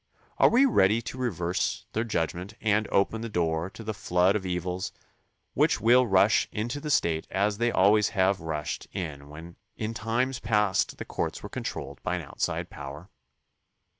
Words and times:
Are 0.39 0.49
we 0.49 0.65
ready 0.65 0.99
to 1.03 1.17
reverse 1.19 1.85
their 1.93 2.03
judgment 2.03 2.55
and 2.59 2.87
open 2.87 3.21
the 3.21 3.29
door 3.29 3.69
to 3.69 3.83
the 3.83 3.93
flood 3.93 4.35
of 4.35 4.47
evils 4.47 4.91
which 5.53 5.79
will 5.79 6.07
rush 6.07 6.47
into 6.51 6.79
the 6.79 6.89
State 6.89 7.27
as 7.29 7.59
they 7.59 7.69
always 7.71 8.09
have 8.17 8.41
rushed 8.41 8.87
in 8.93 9.29
when 9.29 9.57
in 9.75 9.93
times 9.93 10.39
past 10.39 10.97
the 10.97 11.05
courts 11.05 11.43
were 11.43 11.49
controlled 11.49 12.01
by 12.01 12.15
an 12.15 12.23
outside 12.23 12.71
power? 12.71 13.09